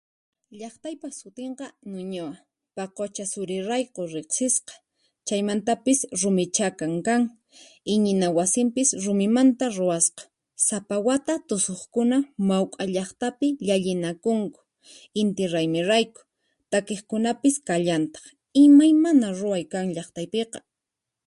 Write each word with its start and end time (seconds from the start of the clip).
Llaqtaypaq 0.59 1.13
sutinqa 1.21 1.65
Nuñoa, 1.91 2.35
paqucha 2.75 3.23
Surirayku 3.33 4.01
riqsisqa, 4.15 4.73
chaymantapis 5.27 5.99
rumi 6.21 6.45
chakan 6.55 6.93
kan, 7.07 7.21
iñina 7.93 8.27
wasinpis 8.37 8.89
rumimanta 9.03 9.65
ruwaska, 9.77 10.23
sapa 10.67 10.95
wata 11.07 11.33
tusuqkuna 11.47 12.17
mauk'a 12.49 12.83
llaqtapi 12.95 13.47
llallinakunku 13.67 14.59
inti 15.21 15.43
raymi 15.53 15.79
rayku, 15.89 16.21
takiqkunapis 16.71 17.55
kallantaq, 17.67 18.23
imaymana 18.63 19.27
ruway 19.39 19.63
kan 19.71 19.85
llaqtaypiqa. 19.95 20.59